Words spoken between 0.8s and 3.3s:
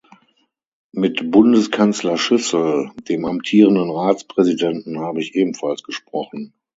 Mit Bundeskanzler Schüssel, dem